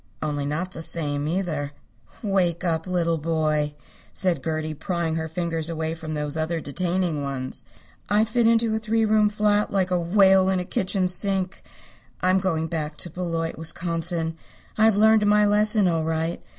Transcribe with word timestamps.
Only 0.19 0.47
not 0.47 0.71
the 0.71 0.81
same, 0.81 1.27
either." 1.27 1.73
"Wake 2.23 2.63
up, 2.63 2.87
little 2.87 3.19
boy," 3.19 3.75
said 4.11 4.43
Gertie, 4.43 4.73
prying 4.73 5.13
her 5.13 5.27
fingers 5.27 5.69
away 5.69 5.93
from 5.93 6.15
those 6.15 6.35
other 6.35 6.59
detaining 6.59 7.21
ones. 7.21 7.65
"I'd 8.09 8.27
fit 8.27 8.47
into 8.47 8.73
a 8.73 8.79
three 8.79 9.05
room 9.05 9.29
flat 9.29 9.71
like 9.71 9.91
a 9.91 9.99
whale 9.99 10.49
in 10.49 10.59
a 10.59 10.65
kitchen 10.65 11.07
sink. 11.07 11.61
I'm 12.19 12.39
going 12.39 12.65
back 12.65 12.97
to 12.97 13.11
Beloit, 13.11 13.59
Wisconsin. 13.59 14.39
I've 14.75 14.97
learned 14.97 15.27
my 15.27 15.45
lesson 15.45 15.87
all 15.87 16.03
right. 16.03 16.41